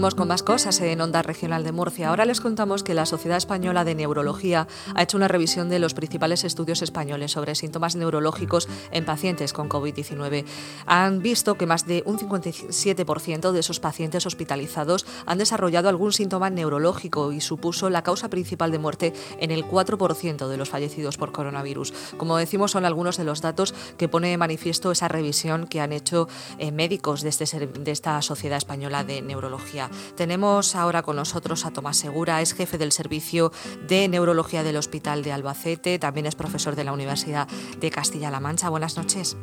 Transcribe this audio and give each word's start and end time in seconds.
Con 0.00 0.28
más 0.28 0.42
cosas 0.42 0.80
en 0.80 0.98
Onda 1.02 1.20
Regional 1.20 1.62
de 1.62 1.72
Murcia. 1.72 2.08
Ahora 2.08 2.24
les 2.24 2.40
contamos 2.40 2.82
que 2.82 2.94
la 2.94 3.04
Sociedad 3.04 3.36
Española 3.36 3.84
de 3.84 3.94
Neurología 3.94 4.66
ha 4.94 5.02
hecho 5.02 5.18
una 5.18 5.28
revisión 5.28 5.68
de 5.68 5.78
los 5.78 5.92
principales 5.92 6.42
estudios 6.42 6.80
españoles 6.80 7.32
sobre 7.32 7.54
síntomas 7.54 7.96
neurológicos 7.96 8.66
en 8.92 9.04
pacientes 9.04 9.52
con 9.52 9.68
COVID-19. 9.68 10.46
Han 10.86 11.20
visto 11.20 11.56
que 11.56 11.66
más 11.66 11.86
de 11.86 12.02
un 12.06 12.18
57% 12.18 13.52
de 13.52 13.60
esos 13.60 13.78
pacientes 13.78 14.24
hospitalizados 14.24 15.04
han 15.26 15.36
desarrollado 15.36 15.90
algún 15.90 16.14
síntoma 16.14 16.48
neurológico 16.48 17.30
y 17.30 17.42
supuso 17.42 17.90
la 17.90 18.02
causa 18.02 18.30
principal 18.30 18.72
de 18.72 18.78
muerte 18.78 19.12
en 19.38 19.50
el 19.50 19.66
4% 19.66 20.48
de 20.48 20.56
los 20.56 20.70
fallecidos 20.70 21.18
por 21.18 21.30
coronavirus. 21.30 21.92
Como 22.16 22.38
decimos, 22.38 22.70
son 22.70 22.86
algunos 22.86 23.18
de 23.18 23.24
los 23.24 23.42
datos 23.42 23.74
que 23.98 24.08
pone 24.08 24.28
de 24.30 24.38
manifiesto 24.38 24.90
esa 24.92 25.08
revisión 25.08 25.66
que 25.66 25.82
han 25.82 25.92
hecho 25.92 26.26
eh, 26.58 26.72
médicos 26.72 27.20
de, 27.20 27.28
este, 27.28 27.66
de 27.66 27.90
esta 27.90 28.22
Sociedad 28.22 28.56
Española 28.56 29.04
de 29.04 29.20
Neurología. 29.20 29.89
Tenemos 30.16 30.76
ahora 30.76 31.02
con 31.02 31.16
nosotros 31.16 31.66
a 31.66 31.72
Tomás 31.72 31.96
Segura, 31.96 32.40
es 32.40 32.54
jefe 32.54 32.78
del 32.78 32.92
Servicio 32.92 33.50
de 33.86 34.08
Neurología 34.08 34.62
del 34.62 34.76
Hospital 34.76 35.22
de 35.22 35.32
Albacete, 35.32 35.98
también 35.98 36.26
es 36.26 36.34
profesor 36.34 36.76
de 36.76 36.84
la 36.84 36.92
Universidad 36.92 37.48
de 37.78 37.90
Castilla-La 37.90 38.40
Mancha. 38.40 38.68
Buenas 38.68 38.96
noches. 38.96 39.36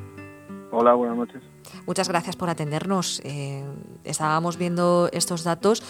Hola, 0.71 0.93
buenas 0.93 1.17
noches. 1.17 1.41
Muchas 1.85 2.09
gracias 2.09 2.35
por 2.35 2.49
atendernos. 2.49 3.21
Eh, 3.23 3.63
estábamos 4.03 4.57
viendo 4.57 5.09
estos 5.13 5.43
datos. 5.43 5.81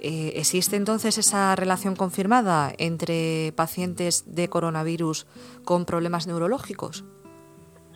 Eh, 0.00 0.32
¿Existe 0.36 0.76
entonces 0.76 1.18
esa 1.18 1.54
relación 1.56 1.94
confirmada 1.94 2.72
entre 2.78 3.52
pacientes 3.54 4.34
de 4.34 4.48
coronavirus 4.48 5.26
con 5.64 5.84
problemas 5.84 6.26
neurológicos? 6.26 7.04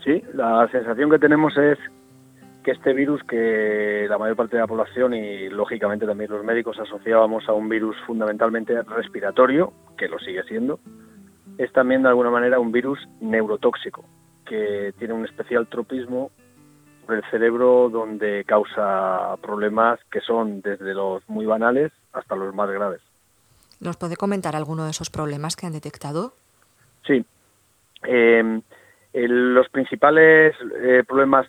Sí, 0.04 0.22
la 0.34 0.68
sensación 0.70 1.10
que 1.10 1.18
tenemos 1.18 1.56
es 1.56 1.78
que 2.64 2.72
este 2.72 2.94
virus 2.94 3.22
que 3.24 4.06
la 4.08 4.18
mayor 4.18 4.36
parte 4.36 4.56
de 4.56 4.62
la 4.62 4.66
población 4.66 5.14
y 5.14 5.48
lógicamente 5.50 6.06
también 6.06 6.30
los 6.30 6.42
médicos 6.42 6.78
asociábamos 6.80 7.48
a 7.48 7.52
un 7.52 7.68
virus 7.68 7.94
fundamentalmente 8.06 8.82
respiratorio, 8.82 9.72
que 9.96 10.08
lo 10.08 10.18
sigue 10.18 10.42
siendo, 10.44 10.80
es 11.58 11.70
también 11.72 12.02
de 12.02 12.08
alguna 12.08 12.30
manera 12.30 12.58
un 12.58 12.72
virus 12.72 12.98
neurotóxico, 13.20 14.04
que 14.46 14.94
tiene 14.98 15.14
un 15.14 15.26
especial 15.26 15.68
tropismo 15.68 16.30
por 17.06 17.16
el 17.16 17.24
cerebro 17.30 17.90
donde 17.90 18.44
causa 18.44 19.36
problemas 19.42 20.00
que 20.10 20.20
son 20.20 20.62
desde 20.62 20.94
los 20.94 21.22
muy 21.28 21.44
banales 21.44 21.92
hasta 22.14 22.34
los 22.34 22.54
más 22.54 22.70
graves. 22.70 23.02
¿Nos 23.78 23.98
puede 23.98 24.16
comentar 24.16 24.56
alguno 24.56 24.84
de 24.84 24.90
esos 24.92 25.10
problemas 25.10 25.54
que 25.54 25.66
han 25.66 25.74
detectado? 25.74 26.32
Sí. 27.06 27.24
Eh, 28.06 28.62
los 29.12 29.68
principales 29.68 30.56
eh, 30.82 31.04
problemas 31.06 31.46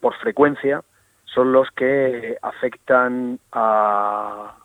por 0.00 0.14
frecuencia 0.16 0.82
son 1.24 1.52
los 1.52 1.70
que 1.70 2.38
afectan 2.42 3.38
a... 3.52 4.56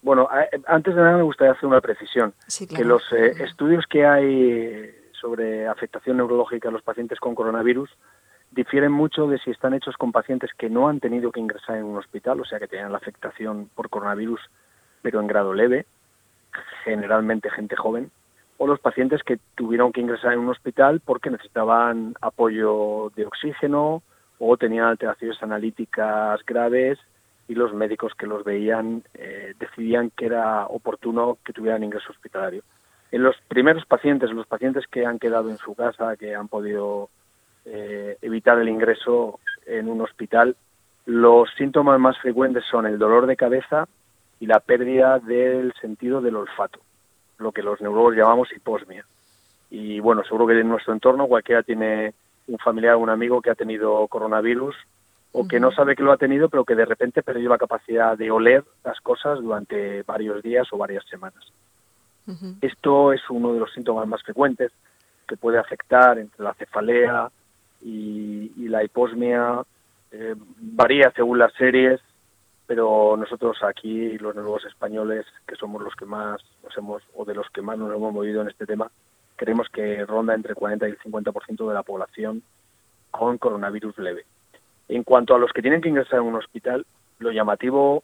Bueno, 0.00 0.28
antes 0.66 0.94
de 0.94 1.02
nada 1.02 1.16
me 1.16 1.22
gustaría 1.24 1.52
hacer 1.52 1.66
una 1.66 1.80
precisión, 1.80 2.32
que 2.74 2.84
los 2.84 3.02
eh, 3.12 3.34
estudios 3.42 3.84
que 3.86 4.06
hay 4.06 4.94
sobre 5.20 5.66
afectación 5.66 6.18
neurológica 6.18 6.68
a 6.68 6.72
los 6.72 6.82
pacientes 6.82 7.18
con 7.18 7.34
coronavirus 7.34 7.90
difieren 8.52 8.92
mucho 8.92 9.26
de 9.26 9.38
si 9.38 9.50
están 9.50 9.74
hechos 9.74 9.96
con 9.96 10.12
pacientes 10.12 10.50
que 10.56 10.70
no 10.70 10.88
han 10.88 11.00
tenido 11.00 11.32
que 11.32 11.40
ingresar 11.40 11.76
en 11.76 11.84
un 11.84 11.98
hospital, 11.98 12.40
o 12.40 12.44
sea 12.44 12.60
que 12.60 12.68
tenían 12.68 12.92
la 12.92 12.98
afectación 12.98 13.68
por 13.74 13.90
coronavirus 13.90 14.40
pero 15.02 15.20
en 15.20 15.26
grado 15.26 15.54
leve, 15.54 15.86
generalmente 16.84 17.50
gente 17.50 17.76
joven, 17.76 18.10
o 18.56 18.66
los 18.66 18.80
pacientes 18.80 19.22
que 19.22 19.38
tuvieron 19.54 19.92
que 19.92 20.00
ingresar 20.00 20.32
en 20.32 20.40
un 20.40 20.48
hospital 20.48 21.00
porque 21.04 21.30
necesitaban 21.30 22.14
apoyo 22.20 23.12
de 23.14 23.26
oxígeno 23.26 24.02
o 24.38 24.56
tenían 24.56 24.86
alteraciones 24.86 25.42
analíticas 25.42 26.44
graves 26.46 26.98
y 27.48 27.54
los 27.54 27.72
médicos 27.72 28.12
que 28.14 28.26
los 28.26 28.44
veían 28.44 29.02
eh, 29.14 29.54
decidían 29.58 30.10
que 30.10 30.26
era 30.26 30.66
oportuno 30.66 31.38
que 31.44 31.52
tuvieran 31.52 31.82
ingreso 31.82 32.12
hospitalario. 32.12 32.62
En 33.10 33.22
los 33.22 33.36
primeros 33.48 33.86
pacientes, 33.86 34.30
los 34.30 34.46
pacientes 34.46 34.86
que 34.86 35.06
han 35.06 35.18
quedado 35.18 35.48
en 35.48 35.56
su 35.56 35.74
casa, 35.74 36.16
que 36.16 36.34
han 36.34 36.48
podido 36.48 37.08
eh, 37.64 38.18
evitar 38.20 38.58
el 38.58 38.68
ingreso 38.68 39.40
en 39.66 39.88
un 39.88 40.02
hospital, 40.02 40.56
los 41.06 41.48
síntomas 41.56 41.98
más 41.98 42.18
frecuentes 42.18 42.64
son 42.70 42.86
el 42.86 42.98
dolor 42.98 43.26
de 43.26 43.36
cabeza 43.36 43.88
y 44.40 44.46
la 44.46 44.60
pérdida 44.60 45.18
del 45.18 45.72
sentido 45.80 46.20
del 46.20 46.36
olfato, 46.36 46.80
lo 47.38 47.50
que 47.50 47.62
los 47.62 47.80
neurólogos 47.80 48.14
llamamos 48.14 48.52
hiposmia. 48.52 49.06
Y 49.70 50.00
bueno, 50.00 50.22
seguro 50.24 50.46
que 50.46 50.60
en 50.60 50.68
nuestro 50.68 50.92
entorno 50.92 51.26
cualquiera 51.26 51.62
tiene 51.62 52.12
un 52.48 52.58
familiar 52.58 52.94
o 52.94 52.98
un 52.98 53.10
amigo 53.10 53.40
que 53.40 53.50
ha 53.50 53.54
tenido 53.54 54.06
coronavirus 54.08 54.74
o 55.32 55.46
que 55.46 55.60
no 55.60 55.70
sabe 55.70 55.94
que 55.94 56.02
lo 56.02 56.12
ha 56.12 56.16
tenido, 56.16 56.48
pero 56.48 56.64
que 56.64 56.74
de 56.74 56.86
repente 56.86 57.22
perdió 57.22 57.48
la 57.50 57.58
capacidad 57.58 58.16
de 58.16 58.30
oler 58.30 58.64
las 58.82 58.98
cosas 59.00 59.40
durante 59.40 60.02
varios 60.02 60.42
días 60.42 60.66
o 60.72 60.78
varias 60.78 61.04
semanas. 61.06 61.44
Esto 62.60 63.12
es 63.14 63.22
uno 63.30 63.54
de 63.54 63.60
los 63.60 63.72
síntomas 63.72 64.06
más 64.06 64.22
frecuentes 64.22 64.70
que 65.26 65.36
puede 65.36 65.58
afectar 65.58 66.18
entre 66.18 66.44
la 66.44 66.54
cefalea 66.54 67.30
y, 67.82 68.68
la 68.68 68.84
hiposmia. 68.84 69.62
Eh, 70.10 70.34
varía 70.58 71.10
según 71.14 71.38
las 71.38 71.52
series, 71.54 72.00
pero 72.66 73.16
nosotros 73.16 73.62
aquí, 73.62 74.18
los 74.18 74.34
nuevos 74.34 74.64
españoles, 74.66 75.24
que 75.46 75.56
somos 75.56 75.82
los 75.82 75.94
que 75.94 76.04
más 76.04 76.42
nos 76.62 76.76
hemos, 76.76 77.02
o 77.14 77.24
de 77.24 77.34
los 77.34 77.48
que 77.50 77.62
más 77.62 77.78
nos 77.78 77.94
hemos 77.94 78.12
movido 78.12 78.42
en 78.42 78.48
este 78.48 78.66
tema, 78.66 78.90
creemos 79.38 79.68
que 79.70 80.04
ronda 80.04 80.34
entre 80.34 80.54
40 80.54 80.86
y 80.86 80.90
el 80.90 80.98
50% 80.98 81.66
de 81.66 81.74
la 81.74 81.82
población 81.82 82.42
con 83.10 83.38
coronavirus 83.38 83.96
leve. 83.98 84.26
En 84.88 85.04
cuanto 85.04 85.34
a 85.34 85.38
los 85.38 85.52
que 85.52 85.62
tienen 85.62 85.80
que 85.80 85.88
ingresar 85.88 86.18
en 86.18 86.26
un 86.26 86.34
hospital, 86.34 86.84
lo 87.20 87.30
llamativo 87.30 88.02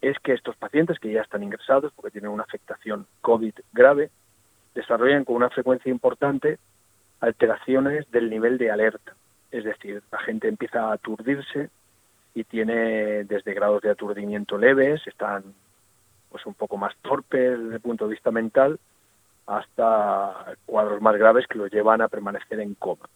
es 0.00 0.18
que 0.20 0.32
estos 0.32 0.56
pacientes 0.56 0.98
que 0.98 1.12
ya 1.12 1.22
están 1.22 1.42
ingresados 1.42 1.92
porque 1.94 2.12
tienen 2.12 2.30
una 2.30 2.44
afectación 2.44 3.06
COVID 3.20 3.54
grave, 3.72 4.10
desarrollan 4.74 5.24
con 5.24 5.36
una 5.36 5.50
frecuencia 5.50 5.90
importante 5.90 6.58
alteraciones 7.20 8.10
del 8.10 8.30
nivel 8.30 8.56
de 8.56 8.70
alerta. 8.70 9.14
Es 9.50 9.64
decir, 9.64 10.02
la 10.12 10.18
gente 10.20 10.48
empieza 10.48 10.84
a 10.84 10.92
aturdirse 10.92 11.70
y 12.34 12.44
tiene 12.44 13.24
desde 13.24 13.54
grados 13.54 13.82
de 13.82 13.90
aturdimiento 13.90 14.58
leves, 14.58 15.04
están 15.06 15.42
pues 16.30 16.44
un 16.44 16.54
poco 16.54 16.76
más 16.76 16.94
torpes 17.02 17.58
desde 17.58 17.74
el 17.74 17.80
punto 17.80 18.04
de 18.04 18.12
vista 18.12 18.30
mental, 18.30 18.78
hasta 19.46 20.56
cuadros 20.66 21.00
más 21.00 21.16
graves 21.16 21.46
que 21.46 21.58
los 21.58 21.70
llevan 21.70 22.00
a 22.00 22.08
permanecer 22.08 22.60
en 22.60 22.74
coma. 22.74 23.08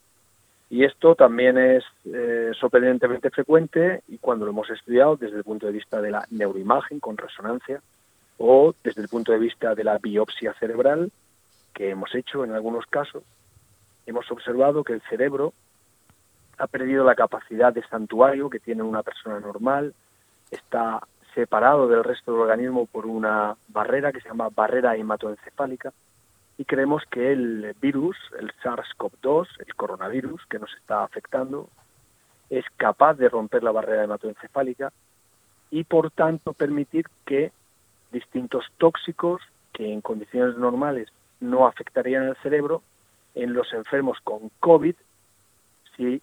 Y 0.69 0.85
esto 0.85 1.17
también 1.17 1.59
es 1.59 1.83
eh, 2.05 2.53
sorprendentemente 2.59 3.31
frecuente 3.31 4.03
y 4.07 4.19
cuando 4.19 4.45
lo 4.45 4.53
hemos 4.53 4.71
estudiado 4.71 5.17
desde 5.17 5.39
el 5.39 5.45
punto 5.45 5.67
de 5.67 5.73
vista 5.73 6.01
de 6.01 6.13
la 6.13 6.25
neuroimagen 6.31 7.01
con 7.01 7.17
resonancia 7.17 7.83
o 8.39 8.73
desde 8.85 9.03
el 9.03 9.09
punto 9.09 9.33
de 9.33 9.39
vista 9.39 9.75
de 9.75 9.83
la 9.83 9.99
biopsia 9.99 10.55
cerebral 10.55 11.11
que 11.75 11.91
hemos 11.91 12.15
hecho 12.15 12.45
en 12.45 12.53
algunos 12.53 12.87
casos, 12.87 13.25
hemos 14.07 14.31
observado 14.31 14.85
que 14.85 14.93
el 14.93 15.03
cerebro 15.03 15.53
ha 16.57 16.69
perdido 16.69 17.05
la 17.05 17.17
capacidad 17.17 17.73
de 17.73 17.83
santuario 17.89 18.49
que 18.49 18.61
tiene 18.61 18.83
una 18.83 19.03
persona 19.03 19.41
normal, 19.41 19.93
está 20.53 21.01
separado 21.35 21.89
del 21.89 22.05
resto 22.05 22.33
del 22.33 22.43
organismo 22.43 22.87
por 22.87 23.07
una 23.07 23.57
barrera 23.69 24.13
que 24.13 24.21
se 24.21 24.29
llama 24.29 24.51
barrera 24.55 24.95
hematoencefálica 24.95 25.93
y 26.61 26.67
creemos 26.67 27.03
que 27.11 27.33
el 27.33 27.75
virus, 27.81 28.19
el 28.39 28.53
SARS-CoV-2, 28.63 29.49
el 29.67 29.75
coronavirus 29.77 30.45
que 30.45 30.59
nos 30.59 30.71
está 30.75 31.05
afectando, 31.05 31.71
es 32.51 32.67
capaz 32.77 33.15
de 33.15 33.31
romper 33.31 33.63
la 33.63 33.71
barrera 33.71 34.05
hematoencefálica 34.05 34.93
y 35.71 35.85
por 35.85 36.11
tanto 36.11 36.53
permitir 36.53 37.07
que 37.25 37.51
distintos 38.13 38.67
tóxicos 38.77 39.41
que 39.73 39.91
en 39.91 40.03
condiciones 40.03 40.59
normales 40.59 41.09
no 41.41 41.67
afectarían 41.67 42.25
al 42.25 42.37
cerebro, 42.43 42.83
en 43.35 43.55
los 43.55 43.73
enfermos 43.73 44.19
con 44.23 44.51
COVID 44.61 44.97
sí 45.97 46.21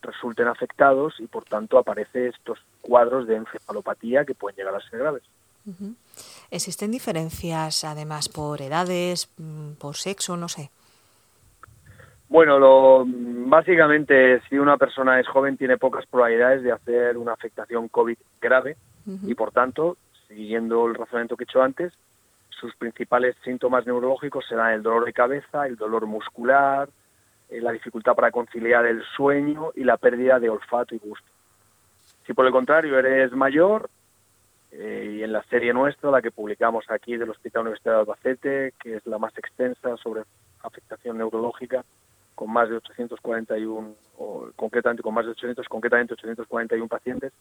resulten 0.00 0.46
afectados 0.46 1.18
y 1.18 1.26
por 1.26 1.42
tanto 1.42 1.76
aparecen 1.76 2.26
estos 2.26 2.60
cuadros 2.82 3.26
de 3.26 3.34
encefalopatía 3.34 4.24
que 4.24 4.36
pueden 4.36 4.58
llegar 4.58 4.76
a 4.76 4.88
ser 4.88 5.00
graves. 5.00 5.24
¿Existen 6.50 6.90
diferencias 6.90 7.84
además 7.84 8.28
por 8.28 8.60
edades, 8.60 9.30
mm, 9.38 9.72
por 9.72 9.96
sexo, 9.96 10.36
no 10.36 10.48
sé? 10.48 10.70
Bueno, 12.28 12.58
lo, 12.58 13.04
básicamente 13.06 14.40
si 14.48 14.58
una 14.58 14.78
persona 14.78 15.20
es 15.20 15.28
joven 15.28 15.56
tiene 15.56 15.76
pocas 15.76 16.06
probabilidades 16.06 16.62
de 16.62 16.72
hacer 16.72 17.18
una 17.18 17.34
afectación 17.34 17.88
COVID 17.88 18.16
grave 18.40 18.76
y 19.24 19.34
por 19.34 19.50
tanto, 19.50 19.96
siguiendo 20.28 20.86
el 20.86 20.94
razonamiento 20.94 21.36
que 21.36 21.44
he 21.44 21.50
hecho 21.50 21.62
antes, 21.62 21.92
sus 22.48 22.74
principales 22.76 23.36
síntomas 23.44 23.84
neurológicos 23.84 24.46
serán 24.48 24.72
el 24.72 24.82
dolor 24.82 25.04
de 25.04 25.12
cabeza, 25.12 25.66
el 25.66 25.76
dolor 25.76 26.06
muscular, 26.06 26.88
eh, 27.50 27.60
la 27.60 27.72
dificultad 27.72 28.14
para 28.14 28.30
conciliar 28.30 28.86
el 28.86 29.02
sueño 29.16 29.72
y 29.74 29.84
la 29.84 29.96
pérdida 29.96 30.38
de 30.38 30.48
olfato 30.48 30.94
y 30.94 30.98
gusto. 30.98 31.26
Si 32.24 32.32
por 32.32 32.46
el 32.46 32.52
contrario 32.52 32.98
eres 32.98 33.32
mayor, 33.32 33.90
eh, 34.72 35.16
y 35.18 35.22
en 35.22 35.32
la 35.32 35.42
serie 35.44 35.72
nuestra, 35.74 36.10
la 36.10 36.22
que 36.22 36.30
publicamos 36.30 36.84
aquí 36.88 37.16
del 37.16 37.30
Hospital 37.30 37.62
Universitario 37.62 37.98
de 37.98 38.00
Albacete, 38.00 38.74
que 38.82 38.96
es 38.96 39.06
la 39.06 39.18
más 39.18 39.36
extensa 39.36 39.96
sobre 39.98 40.22
afectación 40.62 41.18
neurológica, 41.18 41.84
con 42.34 42.50
más 42.50 42.70
de 42.70 42.76
841, 42.76 43.94
o 44.18 44.48
concretamente 44.56 45.02
con 45.02 45.12
más 45.12 45.26
de 45.26 45.32
800, 45.32 45.68
concretamente 45.68 46.14
841 46.14 46.88
pacientes, 46.88 47.32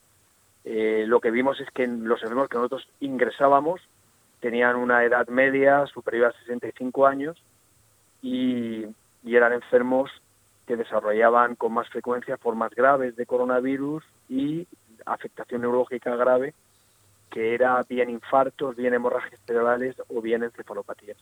eh, 0.66 1.06
lo 1.07 1.22
que 1.22 1.31
vimos 1.31 1.60
es 1.62 1.69
que 1.72 1.88
los 1.88 2.22
enfermos 2.22 2.50
que 2.50 2.57
nosotros 2.57 2.88
ingresábamos 3.00 3.81
tenían 4.42 4.75
una 4.75 5.04
edad 5.04 5.28
media 5.28 5.86
superior 5.88 6.28
a 6.28 6.39
65 6.39 7.07
años 7.07 7.42
y, 8.22 8.86
y 9.24 9.36
eran 9.36 9.54
enfermos 9.54 10.12
que 10.68 10.75
desarrollaban 10.75 11.56
con 11.56 11.74
más 11.74 11.89
frecuencia 11.89 12.38
formas 12.38 12.72
graves 12.75 13.16
de 13.16 13.25
coronavirus 13.25 14.04
y 14.30 14.68
afectación 15.06 15.62
neurológica 15.62 16.16
grave, 16.16 16.54
que 17.31 17.56
era 17.56 17.81
bien 17.89 18.10
infartos, 18.10 18.75
bien 18.75 18.94
hemorragias 18.94 19.39
cerebrales 19.48 19.95
o 20.10 20.22
bien 20.22 20.44
encefalopatías. 20.44 21.18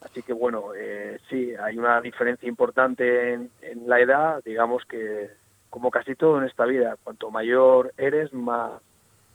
Así 0.00 0.22
que 0.22 0.32
bueno, 0.32 0.74
eh, 0.76 1.18
sí, 1.30 1.54
hay 1.54 1.78
una 1.78 2.00
diferencia 2.00 2.48
importante 2.48 3.32
en, 3.34 3.50
la 3.86 4.00
edad, 4.00 4.42
digamos 4.44 4.84
que 4.84 5.30
como 5.70 5.90
casi 5.90 6.14
todo 6.14 6.38
en 6.38 6.44
esta 6.44 6.64
vida, 6.64 6.96
cuanto 7.02 7.30
mayor 7.30 7.92
eres, 7.96 8.32
más 8.32 8.80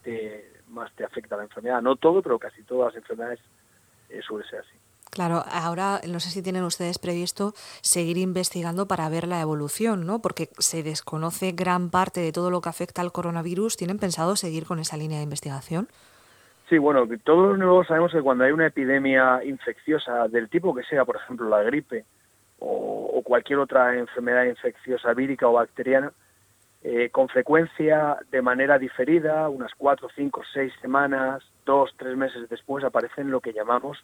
te, 0.04 0.52
más 0.68 0.92
te 0.94 1.06
afecta 1.06 1.38
la 1.38 1.44
enfermedad. 1.44 1.82
No 1.82 1.96
todo, 1.96 2.22
pero 2.22 2.38
casi 2.38 2.64
todas 2.64 2.94
las 2.94 3.02
enfermedades 3.02 3.40
eh, 4.10 4.22
suele 4.22 4.48
ser 4.48 4.60
así. 4.60 4.83
Claro, 5.14 5.44
ahora 5.52 6.02
no 6.12 6.20
sé 6.20 6.32
si 6.32 6.42
tienen 6.42 6.64
ustedes 6.64 6.98
previsto 6.98 7.54
seguir 7.82 8.18
investigando 8.18 8.88
para 8.88 9.08
ver 9.10 9.28
la 9.28 9.42
evolución, 9.42 10.08
¿no? 10.08 10.24
Porque 10.24 10.50
se 10.58 10.82
desconoce 10.82 11.52
gran 11.52 11.92
parte 11.92 12.20
de 12.20 12.32
todo 12.32 12.50
lo 12.50 12.62
que 12.62 12.70
afecta 12.70 13.04
al 13.04 13.12
coronavirus. 13.12 13.78
¿Tienen 13.78 14.00
pensado 14.00 14.36
seguir 14.36 14.66
con 14.66 14.80
esa 14.80 14.98
línea 14.98 15.20
de 15.20 15.26
investigación? 15.26 15.88
Sí, 16.68 16.80
bueno, 16.80 17.08
todos 17.24 17.86
sabemos 17.86 18.12
que 18.12 18.24
cuando 18.24 18.44
hay 18.44 18.54
una 18.54 18.66
epidemia 18.66 19.44
infecciosa 19.46 20.28
del 20.30 20.50
tipo 20.50 20.74
que 20.74 20.82
sea, 20.82 21.06
por 21.06 21.18
ejemplo, 21.18 21.48
la 21.48 21.62
gripe 21.62 22.06
o, 22.58 23.22
cualquier 23.24 23.60
otra 23.60 23.96
enfermedad 23.96 24.46
infecciosa 24.46 25.14
vírica 25.14 25.48
o 25.48 25.54
bacteriana, 25.54 26.12
eh, 26.82 27.10
con 27.12 27.30
frecuencia, 27.30 28.18
de 28.32 28.42
manera 28.42 28.80
diferida, 28.80 29.48
unas 29.48 29.74
cuatro, 29.78 30.08
cinco, 30.16 30.42
seis 30.52 30.74
semanas, 30.82 31.44
dos, 31.66 31.94
tres 31.98 32.18
meses 32.18 32.50
después, 32.50 32.84
aparecen 32.84 33.30
lo 33.30 33.42
que 33.42 33.54
llamamos 33.54 34.04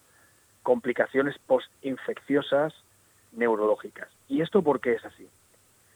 complicaciones 0.69 1.35
postinfecciosas 1.47 2.75
neurológicas. 3.31 4.07
¿Y 4.27 4.41
esto 4.41 4.61
por 4.61 4.79
qué 4.79 4.93
es 4.93 5.03
así? 5.03 5.27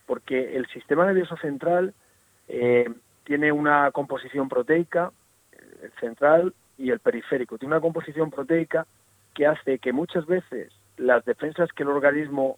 Porque 0.08 0.58
el 0.58 0.66
sistema 0.70 1.06
nervioso 1.06 1.38
central 1.38 1.94
eh, 2.48 2.92
tiene 3.24 3.52
una 3.52 3.92
composición 3.92 4.50
proteica, 4.50 5.12
el 5.84 5.92
central 6.00 6.56
y 6.80 6.90
el 6.90 6.98
periférico. 6.98 7.60
Tiene 7.60 7.76
una 7.76 7.82
composición 7.82 8.32
proteica 8.32 8.88
que 9.36 9.46
hace 9.46 9.78
que 9.78 9.94
muchas 9.94 10.26
veces 10.26 10.74
las 10.98 11.24
defensas 11.24 11.72
que 11.72 11.84
el 11.84 11.90
organismo 11.90 12.58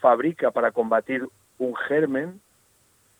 fabrica 0.00 0.50
para 0.50 0.72
combatir 0.72 1.28
un 1.58 1.76
germen 1.76 2.40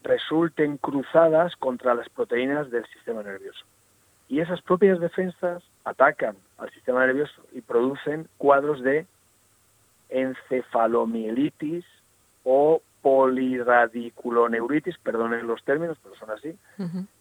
resulten 0.02 0.78
cruzadas 0.78 1.54
contra 1.54 1.94
las 1.94 2.08
proteínas 2.08 2.72
del 2.72 2.84
sistema 2.86 3.22
nervioso. 3.22 3.64
Y 4.28 4.40
esas 4.40 4.60
propias 4.62 4.98
defensas 4.98 5.62
atacan 5.84 6.34
al 6.58 6.70
sistema 6.70 7.06
nervioso 7.06 7.42
y 7.52 7.60
producen 7.60 8.28
cuadros 8.38 8.82
de 8.82 9.06
encefalomielitis 10.08 11.84
o 12.44 12.80
poliradiculoneuritis, 13.02 14.98
perdonen 14.98 15.46
los 15.46 15.62
términos, 15.62 15.96
pero 16.02 16.16
son 16.16 16.30
así, 16.30 16.58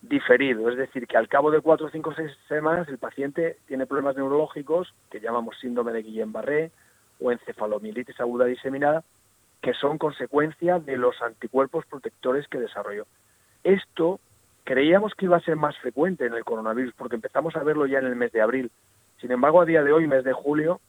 diferido. 0.02 0.68
Es 0.70 0.78
decir, 0.78 1.06
que 1.06 1.16
al 1.18 1.28
cabo 1.28 1.52
de 1.52 1.62
cuatro, 1.62 1.90
cinco, 1.92 2.12
seis 2.16 2.32
semanas 2.48 2.88
el 2.88 2.98
paciente 2.98 3.58
tiene 3.68 3.86
problemas 3.86 4.16
neurológicos 4.16 4.96
que 5.12 5.20
llamamos 5.20 5.60
síndrome 5.60 5.92
de 5.92 6.04
Guillain-Barré 6.04 6.72
o 7.20 7.32
encefalomielitis 7.32 8.20
aguda 8.20 8.46
diseminada, 8.46 9.04
que 9.62 9.74
son 9.74 9.98
consecuencia 10.00 10.80
de 10.80 10.98
los 10.98 11.22
anticuerpos 11.22 11.86
protectores 11.86 12.48
que 12.48 12.60
desarrolló. 12.60 13.06
Esto 13.64 14.20
creíamos 14.64 15.14
que 15.14 15.26
iba 15.26 15.38
a 15.38 15.42
ser 15.42 15.56
más 15.56 15.78
frecuente 15.78 16.26
en 16.26 16.34
el 16.34 16.44
coronavirus 16.44 16.94
porque 16.98 17.16
empezamos 17.16 17.56
a 17.56 17.64
verlo 17.64 17.86
ya 17.86 18.00
en 18.00 18.08
el 18.08 18.16
mes 18.16 18.32
de 18.32 18.42
abril. 18.42 18.72
Sin 19.20 19.32
embargo, 19.32 19.62
a 19.62 19.66
día 19.66 19.84
de 19.84 19.94
hoy, 19.94 20.08
mes 20.08 20.24
de 20.24 20.34
julio, 20.34 20.80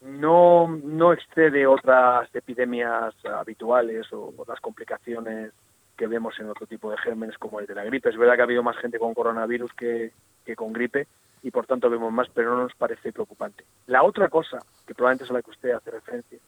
no, 0.00 0.68
no 0.82 1.12
excede 1.12 1.66
otras 1.66 2.28
epidemias 2.34 3.14
habituales 3.24 4.12
o 4.12 4.34
otras 4.36 4.60
complicaciones 4.60 5.52
que 5.96 6.06
vemos 6.06 6.38
en 6.40 6.48
otro 6.48 6.66
tipo 6.66 6.90
de 6.90 6.96
gérmenes 6.98 7.38
como 7.38 7.60
el 7.60 7.66
de 7.66 7.74
la 7.74 7.84
gripe. 7.84 8.08
Es 8.08 8.16
verdad 8.16 8.34
que 8.34 8.40
ha 8.40 8.44
habido 8.44 8.62
más 8.62 8.76
gente 8.78 8.98
con 8.98 9.14
coronavirus 9.14 9.72
que, 9.74 10.12
que 10.44 10.56
con 10.56 10.72
gripe 10.72 11.06
y 11.42 11.50
por 11.50 11.66
tanto 11.66 11.90
vemos 11.90 12.12
más, 12.12 12.28
pero 12.30 12.54
no 12.56 12.62
nos 12.62 12.74
parece 12.74 13.12
preocupante. 13.12 13.64
La 13.86 14.02
otra 14.02 14.28
cosa, 14.28 14.58
que 14.86 14.94
probablemente 14.94 15.24
es 15.24 15.30
a 15.30 15.34
la 15.34 15.42
que 15.42 15.50
usted 15.50 15.70
hace 15.72 15.90
referencia, 15.90 16.38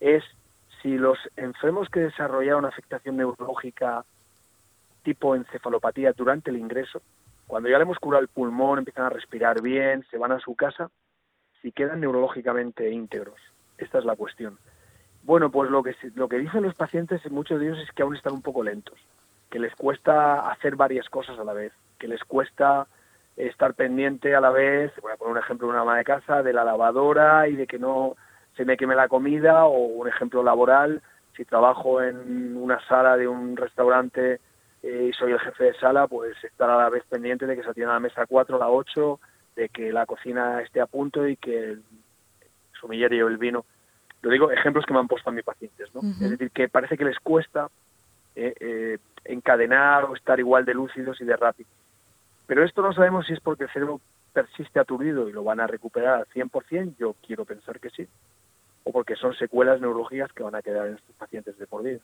es 0.00 0.24
si 0.82 0.98
los 0.98 1.18
enfermos 1.36 1.88
que 1.88 2.00
desarrollaron 2.00 2.64
afectación 2.64 3.16
neurológica 3.16 4.04
tipo 5.02 5.34
encefalopatía 5.34 6.12
durante 6.12 6.50
el 6.50 6.56
ingreso, 6.56 7.00
cuando 7.46 7.68
ya 7.68 7.78
le 7.78 7.82
hemos 7.82 7.98
curado 7.98 8.22
el 8.22 8.28
pulmón, 8.28 8.78
empiezan 8.78 9.06
a 9.06 9.10
respirar 9.10 9.60
bien, 9.60 10.04
se 10.10 10.18
van 10.18 10.32
a 10.32 10.40
su 10.40 10.54
casa, 10.54 10.90
si 11.60 11.72
quedan 11.72 12.00
neurológicamente 12.00 12.90
íntegros. 12.90 13.40
Esta 13.78 13.98
es 13.98 14.04
la 14.04 14.16
cuestión. 14.16 14.58
Bueno, 15.22 15.50
pues 15.50 15.70
lo 15.70 15.82
que, 15.82 15.94
lo 16.14 16.28
que 16.28 16.38
dicen 16.38 16.62
los 16.62 16.74
pacientes, 16.74 17.28
muchos 17.30 17.58
de 17.58 17.66
ellos, 17.66 17.78
es 17.78 17.90
que 17.92 18.02
aún 18.02 18.14
están 18.14 18.34
un 18.34 18.42
poco 18.42 18.62
lentos, 18.62 18.98
que 19.50 19.58
les 19.58 19.74
cuesta 19.74 20.50
hacer 20.50 20.76
varias 20.76 21.08
cosas 21.08 21.38
a 21.38 21.44
la 21.44 21.54
vez, 21.54 21.72
que 21.98 22.08
les 22.08 22.22
cuesta 22.24 22.86
estar 23.36 23.74
pendiente 23.74 24.34
a 24.34 24.40
la 24.40 24.50
vez, 24.50 24.92
voy 25.00 25.12
a 25.12 25.16
poner 25.16 25.32
un 25.32 25.38
ejemplo 25.38 25.66
de 25.66 25.72
una 25.72 25.82
ama 25.82 25.96
de 25.96 26.04
casa, 26.04 26.42
de 26.42 26.52
la 26.52 26.64
lavadora 26.64 27.48
y 27.48 27.56
de 27.56 27.66
que 27.66 27.78
no 27.78 28.16
se 28.56 28.64
me 28.64 28.76
queme 28.76 28.94
la 28.94 29.08
comida, 29.08 29.64
o 29.64 29.78
un 29.78 30.08
ejemplo 30.08 30.42
laboral, 30.42 31.02
si 31.36 31.44
trabajo 31.44 32.00
en 32.00 32.56
una 32.56 32.78
sala 32.86 33.16
de 33.16 33.26
un 33.26 33.56
restaurante 33.56 34.40
y 34.84 35.12
soy 35.14 35.32
el 35.32 35.40
jefe 35.40 35.64
de 35.64 35.74
sala, 35.74 36.06
pues 36.06 36.36
estar 36.44 36.68
a 36.68 36.76
la 36.76 36.90
vez 36.90 37.04
pendiente 37.08 37.46
de 37.46 37.56
que 37.56 37.62
se 37.62 37.70
atienda 37.70 37.94
la 37.94 38.00
mesa 38.00 38.26
4, 38.26 38.58
la 38.58 38.68
8, 38.68 39.20
de 39.56 39.68
que 39.70 39.92
la 39.92 40.04
cocina 40.04 40.60
esté 40.60 40.80
a 40.80 40.86
punto 40.86 41.26
y 41.26 41.36
que 41.36 41.70
el 41.70 41.82
sumillerio, 42.78 43.28
el 43.28 43.38
vino. 43.38 43.64
Lo 44.20 44.30
digo, 44.30 44.50
ejemplos 44.50 44.84
que 44.84 44.92
me 44.92 45.00
han 45.00 45.08
puesto 45.08 45.30
a 45.30 45.32
mis 45.32 45.44
pacientes, 45.44 45.88
¿no? 45.94 46.00
Es 46.00 46.30
decir, 46.30 46.50
que 46.50 46.68
parece 46.68 46.96
que 46.96 47.04
les 47.04 47.18
cuesta 47.18 47.68
eh, 48.36 48.54
eh, 48.60 48.98
encadenar 49.24 50.04
o 50.04 50.14
estar 50.14 50.38
igual 50.38 50.64
de 50.64 50.74
lúcidos 50.74 51.20
y 51.20 51.24
de 51.24 51.36
rápidos. 51.36 51.72
Pero 52.46 52.64
esto 52.64 52.82
no 52.82 52.92
sabemos 52.92 53.26
si 53.26 53.32
es 53.32 53.40
porque 53.40 53.64
el 53.64 53.70
cerebro 53.70 54.00
persiste 54.32 54.80
aturdido 54.80 55.28
y 55.28 55.32
lo 55.32 55.44
van 55.44 55.60
a 55.60 55.66
recuperar 55.66 56.18
al 56.18 56.26
100%, 56.26 56.96
yo 56.98 57.14
quiero 57.26 57.44
pensar 57.44 57.80
que 57.80 57.90
sí, 57.90 58.06
o 58.82 58.92
porque 58.92 59.16
son 59.16 59.34
secuelas 59.34 59.80
neurológicas 59.80 60.32
que 60.32 60.42
van 60.42 60.54
a 60.54 60.62
quedar 60.62 60.88
en 60.88 60.94
estos 60.94 61.14
pacientes 61.16 61.56
de 61.58 61.66
por 61.66 61.82
vida. 61.82 62.00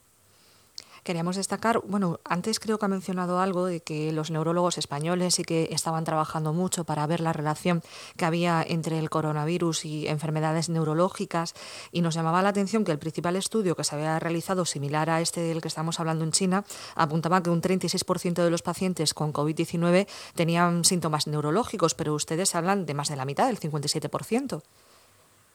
Queríamos 1.03 1.35
destacar, 1.35 1.81
bueno, 1.87 2.19
antes 2.23 2.59
creo 2.59 2.77
que 2.77 2.85
ha 2.85 2.87
mencionado 2.87 3.39
algo 3.39 3.65
de 3.65 3.79
que 3.79 4.11
los 4.11 4.29
neurólogos 4.29 4.77
españoles 4.77 5.33
sí 5.33 5.43
que 5.43 5.69
estaban 5.71 6.03
trabajando 6.03 6.53
mucho 6.53 6.83
para 6.83 7.07
ver 7.07 7.21
la 7.21 7.33
relación 7.33 7.81
que 8.17 8.25
había 8.25 8.61
entre 8.61 8.99
el 8.99 9.09
coronavirus 9.09 9.85
y 9.85 10.07
enfermedades 10.07 10.69
neurológicas 10.69 11.55
y 11.91 12.03
nos 12.03 12.13
llamaba 12.13 12.43
la 12.43 12.49
atención 12.49 12.83
que 12.83 12.91
el 12.91 12.99
principal 12.99 13.35
estudio 13.35 13.75
que 13.75 13.83
se 13.83 13.95
había 13.95 14.19
realizado 14.19 14.63
similar 14.63 15.09
a 15.09 15.21
este 15.21 15.41
del 15.41 15.59
que 15.59 15.69
estamos 15.69 15.99
hablando 15.99 16.23
en 16.23 16.31
China 16.31 16.65
apuntaba 16.95 17.41
que 17.41 17.49
un 17.49 17.63
36% 17.63 18.43
de 18.43 18.51
los 18.51 18.61
pacientes 18.61 19.15
con 19.15 19.33
COVID-19 19.33 20.07
tenían 20.35 20.83
síntomas 20.83 21.25
neurológicos, 21.25 21.95
pero 21.95 22.13
ustedes 22.13 22.53
hablan 22.53 22.85
de 22.85 22.93
más 22.93 23.09
de 23.09 23.15
la 23.15 23.25
mitad, 23.25 23.47
del 23.47 23.59
57%. 23.59 24.61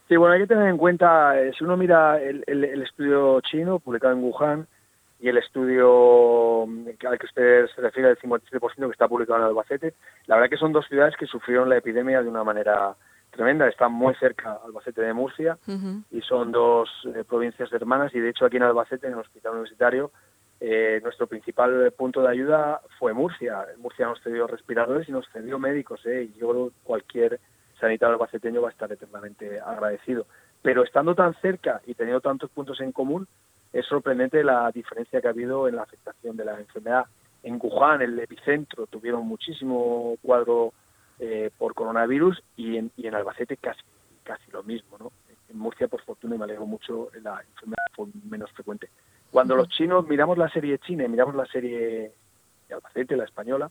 Sí, 0.08 0.16
bueno, 0.16 0.34
hay 0.34 0.40
que 0.40 0.46
tener 0.48 0.68
en 0.68 0.76
cuenta, 0.76 1.40
eh, 1.40 1.52
si 1.56 1.62
uno 1.62 1.76
mira 1.76 2.20
el, 2.20 2.42
el 2.48 2.82
estudio 2.82 3.40
chino 3.42 3.78
publicado 3.78 4.12
en 4.12 4.24
Wuhan, 4.24 4.68
y 5.26 5.28
el 5.28 5.38
estudio 5.38 6.62
al 6.62 7.18
que 7.18 7.26
usted 7.26 7.66
se 7.74 7.80
refiere, 7.80 8.10
el 8.10 8.18
57% 8.18 8.76
que 8.76 8.92
está 8.92 9.08
publicado 9.08 9.40
en 9.40 9.46
Albacete, 9.46 9.94
la 10.26 10.36
verdad 10.36 10.48
que 10.48 10.56
son 10.56 10.72
dos 10.72 10.86
ciudades 10.86 11.16
que 11.16 11.26
sufrieron 11.26 11.68
la 11.68 11.78
epidemia 11.78 12.22
de 12.22 12.28
una 12.28 12.44
manera 12.44 12.94
tremenda. 13.32 13.66
Están 13.66 13.90
muy 13.90 14.14
cerca 14.14 14.60
Albacete 14.64 15.02
de 15.02 15.12
Murcia 15.12 15.58
y 16.12 16.20
son 16.20 16.52
dos 16.52 16.88
eh, 17.12 17.24
provincias 17.28 17.72
hermanas 17.72 18.14
y 18.14 18.20
de 18.20 18.30
hecho 18.30 18.44
aquí 18.46 18.58
en 18.58 18.62
Albacete, 18.62 19.08
en 19.08 19.14
el 19.14 19.18
hospital 19.18 19.54
universitario, 19.54 20.12
eh, 20.60 21.00
nuestro 21.02 21.26
principal 21.26 21.92
punto 21.98 22.22
de 22.22 22.28
ayuda 22.28 22.80
fue 23.00 23.12
Murcia. 23.12 23.66
Murcia 23.78 24.06
nos 24.06 24.22
cedió 24.22 24.46
respiradores 24.46 25.08
y 25.08 25.12
nos 25.12 25.28
cedió 25.32 25.58
médicos. 25.58 26.06
Eh, 26.06 26.30
y 26.32 26.38
yo 26.38 26.50
creo 26.50 26.68
que 26.68 26.74
cualquier 26.84 27.40
sanitario 27.80 28.14
albaceteño 28.14 28.62
va 28.62 28.68
a 28.68 28.70
estar 28.70 28.92
eternamente 28.92 29.58
agradecido. 29.58 30.28
Pero 30.62 30.84
estando 30.84 31.16
tan 31.16 31.34
cerca 31.40 31.82
y 31.84 31.94
teniendo 31.94 32.20
tantos 32.20 32.48
puntos 32.50 32.80
en 32.80 32.92
común, 32.92 33.26
es 33.78 33.84
sorprendente 33.84 34.42
la 34.42 34.70
diferencia 34.72 35.20
que 35.20 35.26
ha 35.26 35.30
habido 35.30 35.68
en 35.68 35.76
la 35.76 35.82
afectación 35.82 36.34
de 36.34 36.46
la 36.46 36.58
enfermedad. 36.58 37.04
En 37.42 37.58
Wuhan, 37.62 38.00
el 38.00 38.18
epicentro, 38.18 38.86
tuvieron 38.86 39.26
muchísimo 39.26 40.16
cuadro 40.22 40.72
eh, 41.18 41.50
por 41.58 41.74
coronavirus 41.74 42.42
y 42.56 42.78
en, 42.78 42.90
y 42.96 43.06
en 43.06 43.14
Albacete 43.14 43.58
casi, 43.58 43.82
casi 44.24 44.50
lo 44.50 44.62
mismo. 44.62 44.96
¿no? 44.98 45.12
En 45.50 45.58
Murcia, 45.58 45.88
por 45.88 46.00
fortuna, 46.02 46.36
y 46.36 46.38
me 46.38 46.44
alegro 46.44 46.64
mucho, 46.64 47.10
la 47.22 47.42
enfermedad 47.42 47.84
fue 47.94 48.06
menos 48.30 48.50
frecuente. 48.52 48.88
Cuando 49.30 49.54
los 49.56 49.68
chinos 49.68 50.08
miramos 50.08 50.38
la 50.38 50.48
serie 50.48 50.78
china 50.78 51.04
y 51.04 51.08
miramos 51.08 51.34
la 51.34 51.44
serie 51.44 52.12
de 52.68 52.74
Albacete, 52.74 53.14
la 53.14 53.24
española, 53.24 53.70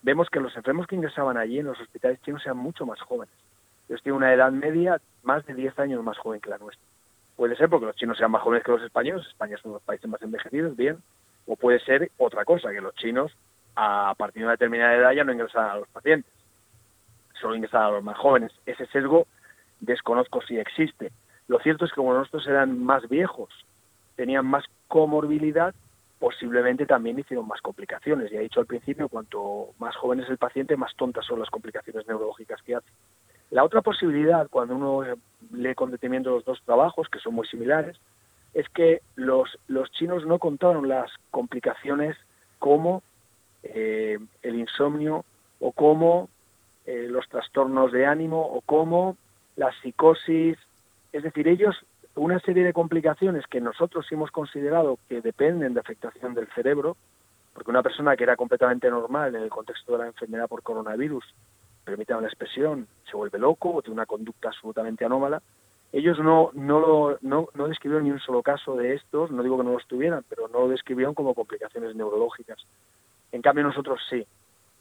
vemos 0.00 0.30
que 0.30 0.40
los 0.40 0.56
enfermos 0.56 0.86
que 0.86 0.96
ingresaban 0.96 1.36
allí 1.36 1.58
en 1.58 1.66
los 1.66 1.78
hospitales 1.78 2.22
chinos 2.22 2.40
eran 2.46 2.56
mucho 2.56 2.86
más 2.86 3.02
jóvenes. 3.02 3.34
Ellos 3.90 4.02
tienen 4.02 4.16
una 4.16 4.32
edad 4.32 4.50
media 4.50 4.98
más 5.22 5.44
de 5.44 5.52
10 5.52 5.78
años 5.78 6.02
más 6.02 6.16
joven 6.16 6.40
que 6.40 6.48
la 6.48 6.56
nuestra. 6.56 6.91
Puede 7.36 7.56
ser 7.56 7.68
porque 7.68 7.86
los 7.86 7.96
chinos 7.96 8.18
sean 8.18 8.30
más 8.30 8.42
jóvenes 8.42 8.64
que 8.64 8.72
los 8.72 8.82
españoles, 8.82 9.26
España 9.26 9.56
es 9.56 9.64
uno 9.64 9.74
de 9.74 9.76
los 9.76 9.84
países 9.84 10.08
más 10.08 10.22
envejecidos, 10.22 10.76
bien, 10.76 10.98
o 11.46 11.56
puede 11.56 11.80
ser 11.80 12.10
otra 12.18 12.44
cosa, 12.44 12.70
que 12.70 12.80
los 12.80 12.94
chinos 12.94 13.32
a 13.74 14.14
partir 14.16 14.40
de 14.40 14.44
una 14.44 14.52
determinada 14.52 14.94
edad 14.94 15.12
ya 15.12 15.24
no 15.24 15.32
ingresan 15.32 15.70
a 15.70 15.76
los 15.76 15.88
pacientes, 15.88 16.30
solo 17.40 17.56
ingresan 17.56 17.82
a 17.82 17.90
los 17.90 18.04
más 18.04 18.18
jóvenes. 18.18 18.52
Ese 18.66 18.86
sesgo 18.86 19.26
desconozco 19.80 20.42
si 20.42 20.58
existe. 20.58 21.10
Lo 21.48 21.58
cierto 21.58 21.84
es 21.84 21.90
que 21.90 21.96
como 21.96 22.14
nosotros 22.14 22.46
eran 22.46 22.84
más 22.84 23.08
viejos, 23.08 23.50
tenían 24.14 24.46
más 24.46 24.64
comorbilidad, 24.88 25.74
posiblemente 26.18 26.86
también 26.86 27.18
hicieron 27.18 27.48
más 27.48 27.60
complicaciones. 27.60 28.30
Ya 28.30 28.38
he 28.38 28.44
dicho 28.44 28.60
al 28.60 28.66
principio, 28.66 29.08
cuanto 29.08 29.70
más 29.78 29.96
joven 29.96 30.20
es 30.20 30.28
el 30.28 30.38
paciente, 30.38 30.76
más 30.76 30.94
tontas 30.94 31.26
son 31.26 31.40
las 31.40 31.50
complicaciones 31.50 32.06
neurológicas 32.06 32.62
que 32.62 32.76
hace. 32.76 32.88
La 33.52 33.64
otra 33.64 33.82
posibilidad, 33.82 34.48
cuando 34.48 34.74
uno 34.74 35.04
lee 35.52 35.74
con 35.74 35.90
detenimiento 35.90 36.30
los 36.30 36.44
dos 36.46 36.62
trabajos, 36.64 37.10
que 37.10 37.18
son 37.18 37.34
muy 37.34 37.46
similares, 37.46 37.98
es 38.54 38.66
que 38.70 39.02
los, 39.14 39.58
los 39.68 39.90
chinos 39.92 40.24
no 40.24 40.38
contaron 40.38 40.88
las 40.88 41.10
complicaciones 41.30 42.16
como 42.58 43.02
eh, 43.62 44.18
el 44.42 44.54
insomnio 44.54 45.26
o 45.60 45.72
como 45.72 46.30
eh, 46.86 47.06
los 47.10 47.28
trastornos 47.28 47.92
de 47.92 48.06
ánimo 48.06 48.40
o 48.40 48.62
como 48.62 49.18
la 49.56 49.70
psicosis. 49.82 50.56
Es 51.12 51.22
decir, 51.22 51.46
ellos 51.46 51.76
una 52.14 52.40
serie 52.40 52.64
de 52.64 52.72
complicaciones 52.72 53.46
que 53.46 53.60
nosotros 53.60 54.06
hemos 54.12 54.30
considerado 54.30 54.98
que 55.10 55.20
dependen 55.20 55.74
de 55.74 55.80
afectación 55.80 56.32
del 56.32 56.48
cerebro, 56.54 56.96
porque 57.52 57.70
una 57.70 57.82
persona 57.82 58.16
que 58.16 58.24
era 58.24 58.36
completamente 58.36 58.88
normal 58.88 59.34
en 59.34 59.42
el 59.42 59.50
contexto 59.50 59.92
de 59.92 59.98
la 59.98 60.06
enfermedad 60.06 60.48
por 60.48 60.62
coronavirus, 60.62 61.24
permítame 61.84 62.22
la 62.22 62.28
expresión, 62.28 62.86
se 63.10 63.16
vuelve 63.16 63.38
loco 63.38 63.74
o 63.74 63.82
tiene 63.82 63.94
una 63.94 64.06
conducta 64.06 64.48
absolutamente 64.48 65.04
anómala, 65.04 65.42
ellos 65.92 66.18
no, 66.18 66.50
no, 66.54 66.80
lo, 66.80 67.18
no, 67.20 67.48
no 67.54 67.68
describieron 67.68 68.04
ni 68.04 68.10
un 68.10 68.20
solo 68.20 68.42
caso 68.42 68.76
de 68.76 68.94
estos, 68.94 69.30
no 69.30 69.42
digo 69.42 69.58
que 69.58 69.64
no 69.64 69.72
los 69.72 69.86
tuvieran, 69.86 70.24
pero 70.26 70.48
no 70.48 70.60
lo 70.60 70.68
describieron 70.68 71.14
como 71.14 71.34
complicaciones 71.34 71.94
neurológicas. 71.94 72.58
En 73.30 73.42
cambio 73.42 73.64
nosotros 73.64 74.00
sí. 74.08 74.26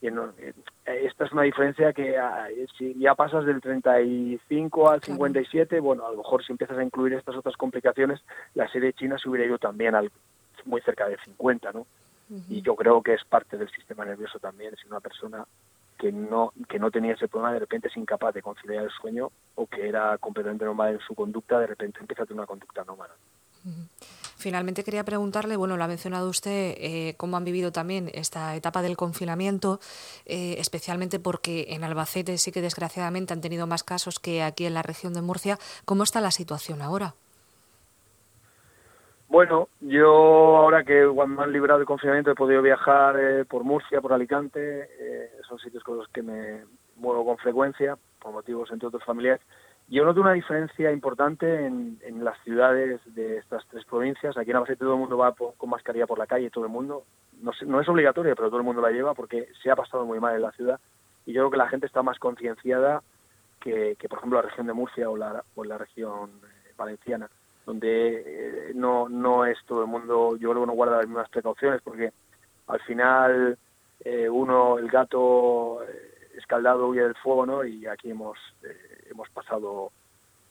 Y 0.02 0.08
eh, 0.08 0.54
esta 0.86 1.26
es 1.26 1.32
una 1.32 1.44
diferencia 1.44 1.92
que 1.94 2.18
ah, 2.18 2.48
si 2.78 2.98
ya 2.98 3.14
pasas 3.14 3.46
del 3.46 3.62
35 3.62 4.90
al 4.90 5.02
57, 5.02 5.80
bueno, 5.82 6.08
a 6.08 6.12
lo 6.12 6.18
mejor 6.18 6.44
si 6.44 6.54
empiezas 6.54 6.78
a 6.78 6.84
incluir 6.84 7.14
estas 7.14 7.36
otras 7.36 7.58
complicaciones, 7.58 8.22
la 8.56 8.68
serie 8.70 8.94
china 8.94 9.18
se 9.18 9.30
hubiera 9.30 9.46
ido 9.46 9.58
también 9.60 9.94
al 9.94 10.12
muy 10.66 10.82
cerca 10.82 11.08
de 11.08 11.18
50, 11.26 11.72
¿no? 11.74 11.86
Y 12.50 12.62
yo 12.62 12.76
creo 12.78 13.02
que 13.04 13.14
es 13.14 13.26
parte 13.26 13.58
del 13.58 13.70
sistema 13.70 14.06
nervioso 14.06 14.40
también, 14.40 14.74
si 14.78 14.88
una 14.88 15.02
persona 15.02 15.46
que 16.02 16.12
no 16.12 16.52
que 16.68 16.80
no 16.80 16.90
tenía 16.90 17.14
ese 17.14 17.28
problema 17.28 17.54
de 17.54 17.60
repente 17.60 17.88
es 17.88 17.96
incapaz 17.96 18.34
de 18.34 18.42
conciliar 18.42 18.86
el 18.86 18.90
sueño 18.90 19.32
o 19.54 19.68
que 19.68 19.88
era 19.88 20.18
completamente 20.18 20.66
normal 20.66 20.96
en 20.96 21.00
su 21.00 21.14
conducta, 21.14 21.60
de 21.60 21.68
repente 21.68 22.00
empieza 22.00 22.24
a 22.24 22.26
tener 22.26 22.40
una 22.40 22.48
conducta 22.48 22.82
anómala. 22.82 23.14
Finalmente 24.38 24.84
quería 24.84 25.06
preguntarle, 25.06 25.56
bueno, 25.56 25.78
lo 25.78 25.84
ha 25.84 25.88
mencionado 25.88 26.28
usted, 26.28 26.74
eh, 26.80 27.14
cómo 27.18 27.38
han 27.38 27.44
vivido 27.44 27.72
también 27.72 28.10
esta 28.16 28.56
etapa 28.56 28.82
del 28.82 28.98
confinamiento, 28.98 29.80
eh, 30.26 30.56
especialmente 30.58 31.20
porque 31.20 31.68
en 31.70 31.84
Albacete 31.84 32.40
sí 32.40 32.52
que 32.52 32.64
desgraciadamente 32.64 33.34
han 33.34 33.42
tenido 33.42 33.68
más 33.68 33.84
casos 33.84 34.20
que 34.20 34.42
aquí 34.42 34.66
en 34.66 34.74
la 34.74 34.82
región 34.82 35.14
de 35.14 35.22
Murcia. 35.22 35.60
¿Cómo 35.86 36.02
está 36.02 36.22
la 36.22 36.32
situación 36.32 36.82
ahora? 36.82 37.14
Bueno, 39.32 39.70
yo 39.80 40.58
ahora 40.58 40.84
que 40.84 41.06
me 41.06 41.42
han 41.42 41.54
librado 41.54 41.80
del 41.80 41.88
confinamiento 41.88 42.32
he 42.32 42.36
podido 42.36 42.62
viajar 42.62 43.18
eh, 43.18 43.46
por 43.46 43.64
Murcia, 43.64 44.02
por 44.02 44.12
Alicante, 44.12 44.90
son 45.48 45.58
sitios 45.58 45.84
con 45.84 45.98
los 45.98 46.08
que 46.10 46.22
me 46.22 46.66
muevo 46.98 47.26
con 47.26 47.38
frecuencia, 47.38 47.98
por 48.20 48.34
motivos 48.34 48.70
entre 48.72 48.90
otros 48.90 49.06
familiares, 49.06 49.42
yo 49.88 50.06
noto 50.06 50.20
una 50.20 50.34
diferencia 50.34 50.92
importante 50.92 51.66
en, 51.66 52.00
las 52.24 52.38
ciudades 52.44 53.02
de 53.14 53.38
estas 53.38 53.66
tres 53.68 53.84
provincias. 53.86 54.38
Aquí 54.38 54.52
en 54.52 54.58
Albacete 54.58 54.80
todo 54.80 54.94
el 54.94 55.00
mundo 55.00 55.18
va 55.18 55.34
con 55.34 55.70
mascarilla 55.70 56.08
por 56.08 56.20
la 56.20 56.28
calle, 56.28 56.50
todo 56.50 56.66
el 56.66 56.72
mundo. 56.72 57.04
No, 57.42 57.52
no 57.66 57.82
es 57.82 57.90
obligatoria, 57.90 58.36
pero 58.36 58.50
todo 58.50 58.60
el 58.60 58.66
mundo 58.66 58.82
la 58.82 58.92
lleva 58.92 59.14
porque 59.14 59.50
se 59.64 59.72
ha 59.72 59.76
pasado 59.76 60.06
muy 60.06 60.20
mal 60.20 60.36
en 60.36 60.44
la 60.44 60.52
ciudad. 60.52 60.80
Y 61.26 61.34
yo 61.34 61.42
creo 61.42 61.52
que 61.52 61.58
la 61.58 61.70
gente 61.70 61.88
está 61.88 62.04
más 62.04 62.20
concienciada 62.20 63.02
que, 63.60 63.98
por 64.10 64.20
ejemplo, 64.20 64.42
la 64.42 64.48
región 64.48 64.68
de 64.68 64.74
Murcia 64.74 65.10
o 65.10 65.18
la, 65.18 65.44
o 65.56 65.64
la 65.64 65.78
región 65.78 66.32
eh, 66.44 66.74
valenciana, 66.78 67.30
donde 67.66 68.70
eh, 68.70 68.72
no, 68.76 69.10
no 69.10 69.46
es 69.46 69.58
todo 69.66 69.82
el 69.82 69.88
mundo, 69.88 70.38
yo 70.38 70.50
creo 70.52 70.62
que 70.64 70.68
no 70.68 70.74
guarda 70.74 70.98
las 70.98 71.08
mismas 71.08 71.30
precauciones 71.30 71.82
porque 71.84 72.12
al 72.68 72.80
final 72.82 73.58
eh, 74.04 74.30
uno, 74.30 74.78
el 74.78 74.90
gato 74.90 75.82
escaldado 76.36 76.88
huye 76.88 77.04
del 77.04 77.16
fuego, 77.16 77.46
¿no? 77.46 77.64
Y 77.64 77.86
aquí 77.86 78.10
hemos 78.10 78.38
hemos 79.12 79.30
pasado 79.30 79.92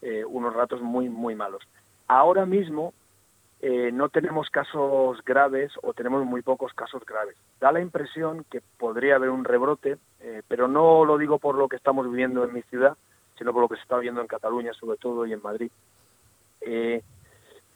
eh, 0.02 0.25
unos 0.25 0.55
ratos 0.55 0.81
muy, 0.81 1.09
muy 1.09 1.35
malos. 1.35 1.62
Ahora 2.07 2.47
mismo 2.47 2.93
eh, 3.61 3.90
no 3.93 4.09
tenemos 4.09 4.49
casos 4.50 5.23
graves 5.25 5.73
o 5.83 5.93
tenemos 5.93 6.25
muy 6.25 6.43
pocos 6.43 6.73
casos 6.73 7.05
graves. 7.05 7.37
Da 7.61 7.73
la 7.73 7.81
impresión 7.81 8.45
que 8.50 8.62
podría 8.79 9.17
haber 9.17 9.31
un 9.31 9.45
rebrote, 9.45 9.99
eh, 10.21 10.43
pero 10.49 10.69
no 10.69 11.05
lo 11.05 11.19
digo 11.19 11.38
por 11.38 11.57
lo 11.57 11.69
que 11.69 11.76
estamos 11.76 12.09
viviendo 12.09 12.45
en 12.45 12.52
mi 12.52 12.62
ciudad, 12.62 12.97
sino 13.37 13.52
por 13.52 13.62
lo 13.62 13.69
que 13.69 13.76
se 13.76 13.83
está 13.83 13.99
viendo 13.99 14.21
en 14.21 14.26
Cataluña 14.26 14.73
sobre 14.75 14.99
todo 14.99 15.26
y 15.26 15.33
en 15.33 15.43
Madrid. 15.43 15.71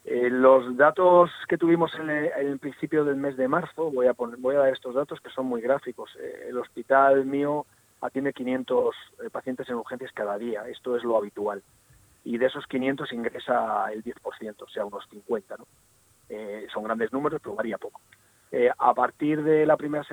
Los 0.04 0.76
datos 0.76 1.30
que 1.48 1.58
tuvimos 1.58 1.94
en 1.94 2.10
el, 2.10 2.58
principio 2.58 3.04
del 3.04 3.16
mes 3.16 3.36
de 3.36 3.48
marzo, 3.48 3.90
voy 3.90 4.06
a, 4.06 4.14
poner, 4.14 4.38
voy 4.38 4.56
a 4.56 4.60
dar 4.60 4.72
estos 4.72 4.94
datos 4.94 5.20
que 5.20 5.30
son 5.30 5.46
muy 5.46 5.60
gráficos. 5.60 6.16
el 6.48 6.58
hospital 6.58 7.24
mío 7.24 7.66
atiende 8.04 8.32
500 8.32 8.94
eh, 9.24 9.30
pacientes 9.30 9.68
en 9.68 9.76
urgencias 9.76 10.12
cada 10.12 10.36
día. 10.38 10.68
Esto 10.68 10.96
es 10.96 11.04
lo 11.04 11.16
habitual. 11.16 11.62
Y 12.22 12.38
de 12.38 12.46
esos 12.46 12.66
500 12.66 13.12
ingresa 13.12 13.90
el 13.92 14.04
10%, 14.04 14.62
o 14.62 14.68
sea, 14.68 14.84
unos 14.84 15.06
50. 15.10 15.56
¿no? 15.56 15.66
Eh, 16.28 16.66
son 16.72 16.84
grandes 16.84 17.12
números, 17.12 17.40
pero 17.42 17.54
varía 17.54 17.78
poco. 17.78 18.00
Eh, 18.52 18.70
a 18.76 18.94
partir 18.94 19.42
de 19.42 19.66
la 19.66 19.76
primera 19.76 20.04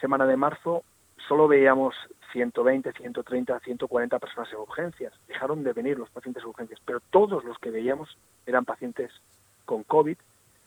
semana 0.00 0.26
de 0.26 0.36
marzo, 0.36 0.82
solo 1.28 1.48
veíamos 1.48 1.94
120, 2.32 2.92
130, 2.92 3.60
140 3.60 4.18
personas 4.18 4.52
en 4.52 4.58
urgencias. 4.58 5.12
Dejaron 5.26 5.64
de 5.64 5.72
venir 5.72 5.98
los 5.98 6.10
pacientes 6.10 6.42
en 6.42 6.50
urgencias, 6.50 6.80
pero 6.84 7.00
todos 7.10 7.44
los 7.44 7.58
que 7.58 7.70
veíamos 7.70 8.16
eran 8.46 8.64
pacientes 8.64 9.10
con 9.64 9.82
COVID 9.84 10.16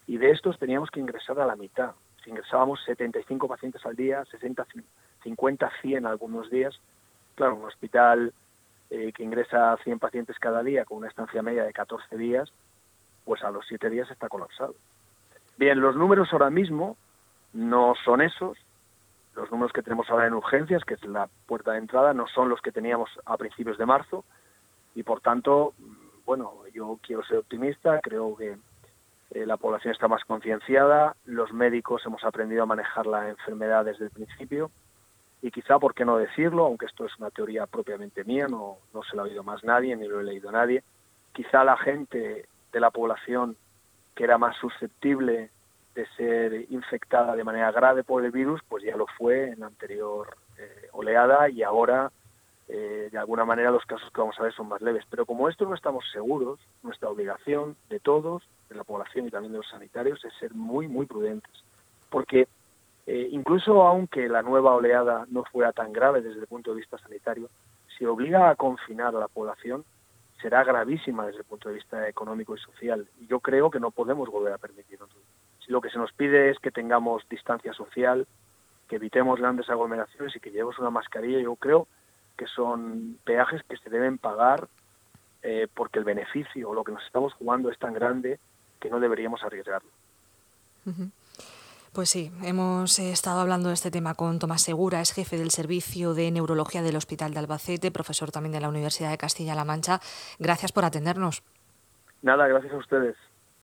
y 0.07 0.17
de 0.17 0.31
estos 0.31 0.57
teníamos 0.59 0.89
que 0.89 0.99
ingresar 0.99 1.39
a 1.39 1.45
la 1.45 1.55
mitad. 1.55 1.91
Si 2.23 2.29
ingresábamos 2.29 2.83
75 2.85 3.47
pacientes 3.47 3.85
al 3.85 3.95
día, 3.95 4.23
60, 4.25 4.65
50, 5.23 5.71
100 5.81 6.05
algunos 6.05 6.49
días. 6.49 6.79
Claro, 7.35 7.55
un 7.55 7.65
hospital 7.65 8.33
eh, 8.89 9.11
que 9.13 9.23
ingresa 9.23 9.77
100 9.83 9.99
pacientes 9.99 10.37
cada 10.37 10.61
día 10.63 10.85
con 10.85 10.97
una 10.97 11.07
estancia 11.07 11.41
media 11.41 11.63
de 11.63 11.73
14 11.73 12.17
días, 12.17 12.51
pues 13.25 13.43
a 13.43 13.51
los 13.51 13.65
7 13.67 13.89
días 13.89 14.09
está 14.11 14.27
colapsado. 14.29 14.75
Bien, 15.57 15.79
los 15.79 15.95
números 15.95 16.29
ahora 16.31 16.49
mismo 16.49 16.97
no 17.53 17.93
son 18.03 18.21
esos. 18.21 18.57
Los 19.41 19.49
números 19.49 19.73
que 19.73 19.81
tenemos 19.81 20.07
ahora 20.11 20.27
en 20.27 20.35
urgencias, 20.35 20.85
que 20.85 20.93
es 20.93 21.03
la 21.03 21.27
puerta 21.47 21.71
de 21.71 21.79
entrada, 21.79 22.13
no 22.13 22.27
son 22.27 22.47
los 22.47 22.61
que 22.61 22.71
teníamos 22.71 23.09
a 23.25 23.37
principios 23.37 23.75
de 23.79 23.87
marzo. 23.87 24.23
Y 24.93 25.01
por 25.01 25.19
tanto, 25.19 25.73
bueno, 26.27 26.53
yo 26.71 26.99
quiero 27.01 27.23
ser 27.23 27.39
optimista, 27.39 27.99
creo 28.03 28.35
que 28.37 28.55
eh, 29.31 29.45
la 29.47 29.57
población 29.57 29.93
está 29.93 30.07
más 30.07 30.23
concienciada, 30.25 31.15
los 31.25 31.51
médicos 31.53 32.03
hemos 32.05 32.23
aprendido 32.23 32.61
a 32.61 32.67
manejar 32.67 33.07
la 33.07 33.29
enfermedad 33.29 33.83
desde 33.83 34.05
el 34.05 34.11
principio 34.11 34.69
y 35.41 35.49
quizá, 35.49 35.79
¿por 35.79 35.95
qué 35.95 36.05
no 36.05 36.17
decirlo? 36.17 36.65
Aunque 36.65 36.85
esto 36.85 37.07
es 37.07 37.17
una 37.17 37.31
teoría 37.31 37.65
propiamente 37.65 38.23
mía, 38.23 38.45
no, 38.47 38.77
no 38.93 39.01
se 39.01 39.15
lo 39.15 39.23
ha 39.23 39.25
oído 39.25 39.41
más 39.41 39.63
nadie, 39.63 39.95
ni 39.95 40.07
lo 40.07 40.19
he 40.19 40.23
leído 40.23 40.51
nadie, 40.51 40.83
quizá 41.33 41.63
la 41.63 41.77
gente 41.77 42.45
de 42.71 42.79
la 42.79 42.91
población 42.91 43.57
que 44.13 44.25
era 44.25 44.37
más 44.37 44.55
susceptible 44.57 45.49
de 45.95 46.05
ser 46.17 46.71
infectada 46.71 47.35
de 47.35 47.43
manera 47.43 47.71
grave 47.71 48.03
por 48.03 48.23
el 48.23 48.31
virus, 48.31 48.61
pues 48.67 48.83
ya 48.83 48.95
lo 48.95 49.07
fue 49.17 49.49
en 49.49 49.59
la 49.59 49.67
anterior 49.67 50.37
eh, 50.57 50.87
oleada 50.93 51.49
y 51.49 51.63
ahora 51.63 52.11
eh, 52.67 53.09
de 53.11 53.17
alguna 53.17 53.43
manera 53.43 53.69
los 53.69 53.85
casos 53.85 54.09
que 54.11 54.21
vamos 54.21 54.39
a 54.39 54.43
ver 54.43 54.53
son 54.53 54.69
más 54.69 54.81
leves. 54.81 55.03
Pero 55.09 55.25
como 55.25 55.49
esto 55.49 55.65
no 55.65 55.75
estamos 55.75 56.05
seguros, 56.13 56.59
nuestra 56.83 57.09
obligación 57.09 57.75
de 57.89 57.99
todos, 57.99 58.43
de 58.69 58.75
la 58.75 58.85
población 58.85 59.27
y 59.27 59.31
también 59.31 59.51
de 59.51 59.57
los 59.57 59.69
sanitarios, 59.69 60.23
es 60.23 60.33
ser 60.35 60.53
muy, 60.53 60.87
muy 60.87 61.05
prudentes. 61.05 61.51
Porque 62.09 62.47
eh, 63.05 63.27
incluso 63.31 63.83
aunque 63.83 64.29
la 64.29 64.41
nueva 64.41 64.73
oleada 64.73 65.25
no 65.29 65.43
fuera 65.43 65.73
tan 65.73 65.91
grave 65.91 66.21
desde 66.21 66.39
el 66.39 66.47
punto 66.47 66.71
de 66.71 66.77
vista 66.77 66.97
sanitario, 66.99 67.49
si 67.97 68.05
obliga 68.05 68.49
a 68.49 68.55
confinar 68.55 69.13
a 69.15 69.19
la 69.19 69.27
población, 69.27 69.83
será 70.41 70.63
gravísima 70.63 71.25
desde 71.25 71.39
el 71.39 71.45
punto 71.45 71.67
de 71.67 71.75
vista 71.75 72.07
económico 72.07 72.55
y 72.55 72.59
social. 72.59 73.05
Y 73.19 73.27
yo 73.27 73.41
creo 73.41 73.69
que 73.69 73.81
no 73.81 73.91
podemos 73.91 74.29
volver 74.29 74.53
a 74.53 74.57
permitirlo. 74.57 75.07
Si 75.65 75.71
lo 75.71 75.81
que 75.81 75.89
se 75.89 75.97
nos 75.97 76.11
pide 76.13 76.49
es 76.49 76.59
que 76.59 76.71
tengamos 76.71 77.27
distancia 77.29 77.73
social, 77.73 78.27
que 78.87 78.97
evitemos 78.97 79.39
grandes 79.39 79.69
aglomeraciones 79.69 80.35
y 80.35 80.39
que 80.39 80.51
llevemos 80.51 80.79
una 80.79 80.89
mascarilla, 80.89 81.39
yo 81.39 81.55
creo 81.55 81.87
que 82.37 82.47
son 82.47 83.17
peajes 83.23 83.61
que 83.69 83.77
se 83.77 83.89
deben 83.89 84.17
pagar 84.17 84.67
eh, 85.43 85.67
porque 85.73 85.99
el 85.99 86.05
beneficio 86.05 86.69
o 86.69 86.73
lo 86.73 86.83
que 86.83 86.91
nos 86.91 87.03
estamos 87.05 87.33
jugando 87.33 87.69
es 87.69 87.79
tan 87.79 87.93
grande 87.93 88.39
que 88.79 88.89
no 88.89 88.99
deberíamos 88.99 89.43
arriesgarlo. 89.43 89.89
Pues 91.93 92.09
sí, 92.09 92.31
hemos 92.43 92.97
estado 92.99 93.41
hablando 93.41 93.67
de 93.67 93.75
este 93.75 93.91
tema 93.91 94.15
con 94.15 94.39
Tomás 94.39 94.61
Segura, 94.61 95.01
es 95.01 95.13
jefe 95.13 95.37
del 95.37 95.51
Servicio 95.51 96.13
de 96.13 96.31
Neurología 96.31 96.81
del 96.81 96.95
Hospital 96.95 97.33
de 97.33 97.39
Albacete, 97.39 97.91
profesor 97.91 98.31
también 98.31 98.53
de 98.53 98.61
la 98.61 98.69
Universidad 98.69 99.11
de 99.11 99.17
Castilla-La 99.17 99.65
Mancha. 99.65 99.99
Gracias 100.39 100.71
por 100.71 100.85
atendernos. 100.85 101.43
Nada, 102.21 102.47
gracias 102.47 102.73
a 102.73 102.77
ustedes. 102.77 103.15